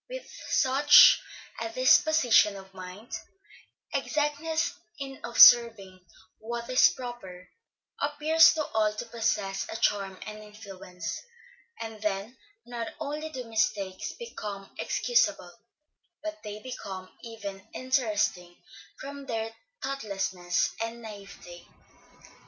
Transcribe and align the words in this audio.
With 0.09 0.27
such 0.49 1.21
a 1.61 1.69
disposition 1.69 2.55
of 2.55 2.73
mind, 2.73 3.11
exactness 3.93 4.73
in 4.97 5.19
observing 5.23 5.99
what 6.39 6.67
is 6.71 6.89
proper, 6.89 7.49
appears 8.01 8.51
to 8.55 8.65
all 8.65 8.95
to 8.95 9.05
possess 9.05 9.67
a 9.71 9.75
charm 9.75 10.19
and 10.25 10.39
influence; 10.43 11.21
and 11.79 12.01
then 12.01 12.35
not 12.65 12.87
only 12.99 13.29
do 13.29 13.43
mistakes 13.43 14.13
become 14.13 14.71
excusable, 14.79 15.51
but 16.23 16.41
they 16.41 16.57
become 16.63 17.07
even 17.23 17.67
interesting 17.75 18.55
from 18.99 19.27
their 19.27 19.53
thoughtlessness 19.83 20.73
and 20.83 21.05
naïveté. 21.05 21.67